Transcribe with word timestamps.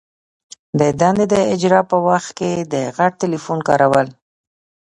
د 0.79 0.81
دندي 0.99 1.25
د 1.33 1.35
اجرا 1.53 1.81
په 1.91 1.97
وخت 2.07 2.31
کي 2.39 2.51
د 2.73 2.75
غټ 2.97 3.11
ټلیفون 3.21 3.59
کارول. 3.67 4.07